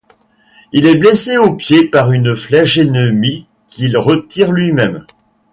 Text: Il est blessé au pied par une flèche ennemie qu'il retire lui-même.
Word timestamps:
Il 0.71 0.87
est 0.87 0.95
blessé 0.97 1.37
au 1.37 1.55
pied 1.55 1.87
par 1.87 2.11
une 2.11 2.35
flèche 2.35 2.79
ennemie 2.79 3.45
qu'il 3.67 3.99
retire 3.99 4.51
lui-même. 4.51 5.05